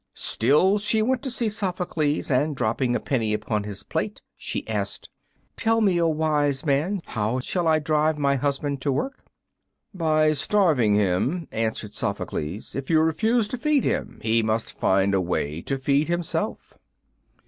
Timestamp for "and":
2.31-2.55